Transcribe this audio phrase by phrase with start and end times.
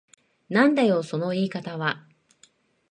[0.49, 2.07] なんだよその言い方は。